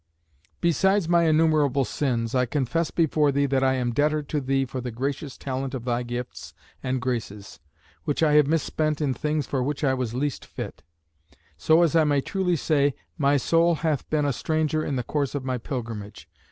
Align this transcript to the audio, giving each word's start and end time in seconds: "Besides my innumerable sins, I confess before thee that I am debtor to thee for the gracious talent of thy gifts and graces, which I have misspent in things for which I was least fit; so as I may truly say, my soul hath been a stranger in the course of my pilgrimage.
"Besides 0.61 1.07
my 1.07 1.25
innumerable 1.25 1.85
sins, 1.85 2.33
I 2.33 2.47
confess 2.47 2.89
before 2.89 3.31
thee 3.31 3.45
that 3.45 3.63
I 3.63 3.75
am 3.75 3.93
debtor 3.93 4.23
to 4.23 4.41
thee 4.41 4.65
for 4.65 4.81
the 4.81 4.89
gracious 4.89 5.37
talent 5.37 5.75
of 5.75 5.85
thy 5.85 6.01
gifts 6.01 6.55
and 6.81 6.99
graces, 6.99 7.59
which 8.05 8.23
I 8.23 8.33
have 8.33 8.47
misspent 8.47 8.99
in 8.99 9.13
things 9.13 9.45
for 9.45 9.61
which 9.61 9.83
I 9.83 9.93
was 9.93 10.15
least 10.15 10.43
fit; 10.43 10.81
so 11.55 11.83
as 11.83 11.95
I 11.95 12.03
may 12.03 12.19
truly 12.21 12.55
say, 12.55 12.95
my 13.19 13.37
soul 13.37 13.75
hath 13.75 14.09
been 14.09 14.25
a 14.25 14.33
stranger 14.33 14.83
in 14.83 14.95
the 14.95 15.03
course 15.03 15.35
of 15.35 15.45
my 15.45 15.59
pilgrimage. 15.59 16.27